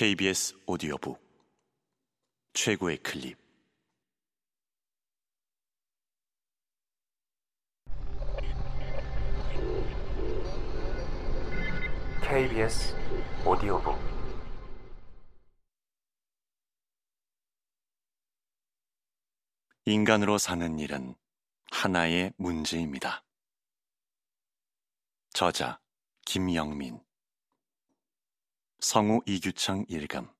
[0.00, 1.20] KBS 오디오북.
[2.54, 3.36] 최고의 클립.
[12.22, 12.96] KBS
[13.44, 13.98] 오디오북.
[19.84, 21.14] 인간으로 사는 일은
[21.70, 23.22] 하나의 문제입니다.
[25.34, 25.78] 저자
[26.24, 26.98] 김영민
[28.80, 30.32] 성우 이규창 일감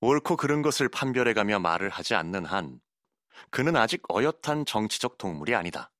[0.00, 2.80] 옳고 그른 것을 판별해가며 말을 하지 않는 한
[3.50, 5.90] 그는 아직 어엿한 정치적 동물이 아니다.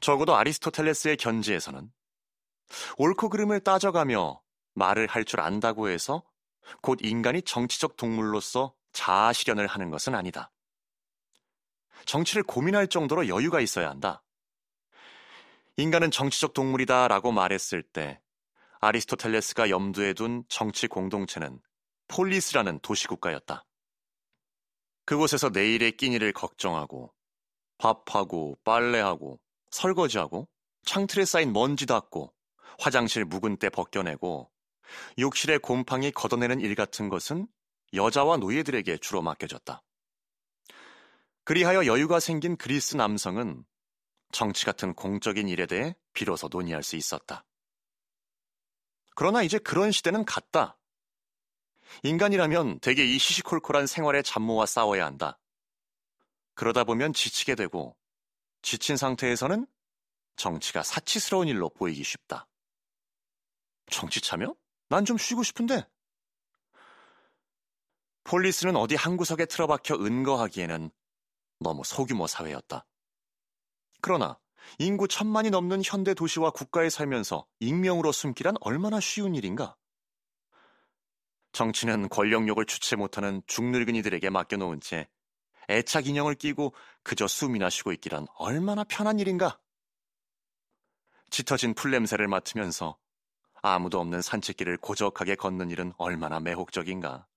[0.00, 1.92] 적어도 아리스토텔레스의 견지에서는
[2.98, 4.42] 옳고 그름을 따져가며
[4.74, 6.22] 말을 할 줄 안다고 해서
[6.80, 10.52] 곧 인간이 정치적 동물로서 자아 실현을 하는 것은 아니다.
[12.04, 14.22] 정치를 고민할 정도로 여유가 있어야 한다.
[15.76, 18.20] 인간은 정치적 동물이다 라고 말했을 때
[18.80, 21.60] 아리스토텔레스가 염두에 둔 정치 공동체는
[22.08, 23.64] 폴리스라는 도시국가였다.
[25.06, 27.14] 그곳에서 내일의 끼니를 걱정하고
[27.78, 30.48] 밥하고 빨래하고 설거지하고
[30.84, 32.34] 창틀에 쌓인 먼지 닦고
[32.78, 34.50] 화장실 묵은 때 벗겨내고
[35.18, 37.46] 욕실에 곰팡이 걷어내는 일 같은 것은
[37.94, 39.82] 여자와 노예들에게 주로 맡겨졌다.
[41.44, 43.64] 그리하여 여유가 생긴 그리스 남성은
[44.32, 47.44] 정치 같은 공적인 일에 대해 비로소 논의할 수 있었다.
[49.14, 50.78] 그러나 이제 그런 시대는 갔다.
[52.02, 55.38] 인간이라면 대개 이 시시콜콜한 생활의 잡모와 싸워야 한다.
[56.54, 57.96] 그러다 보면 지치게 되고
[58.62, 59.66] 지친 상태에서는
[60.36, 62.48] 정치가 사치스러운 일로 보이기 쉽다.
[63.90, 64.54] 정치 참여?
[64.88, 65.86] 난 좀 쉬고 싶은데.
[68.24, 70.90] 폴리스는 어디 한 구석에 틀어박혀 은거하기에는
[71.58, 72.86] 너무 소규모 사회였다.
[74.02, 74.36] 그러나
[74.78, 79.76] 인구 천만이 넘는 현대 도시와 국가에 살면서 익명으로 숨기란 얼마나 쉬운 일인가?
[81.52, 85.08] 정치는 권력욕을 주체 못하는 중늙은이들에게 맡겨놓은 채
[85.70, 86.74] 애착 인형을 끼고
[87.04, 89.60] 그저 숨이나 쉬고 있기란 얼마나 편한 일인가?
[91.30, 92.98] 짙어진 풀냄새를 맡으면서
[93.62, 97.28] 아무도 없는 산책길을 고적하게 걷는 일은 얼마나 매혹적인가?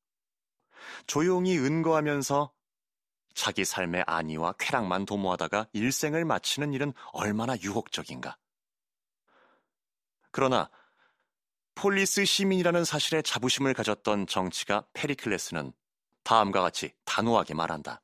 [1.05, 2.54] 조용히 은거하면서
[3.35, 8.37] 자기 삶의 안위와 쾌락만 도모하다가 일생을 마치는 일은 얼마나 유혹적인가?
[10.31, 10.69] 그러나
[11.75, 15.73] 폴리스 시민이라는 사실에 자부심을 가졌던 정치가 페리클레스는
[16.23, 18.01] 다음과 같이 단호하게 말한다.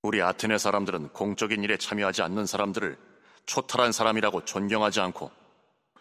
[0.00, 2.98] 우리 아테네 사람들은 공적인 일에 참여하지 않는 사람들을
[3.46, 5.30] 초탈한 사람이라고 존경하지 않고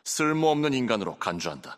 [0.05, 1.77] 쓸모없는 인간으로 간주한다.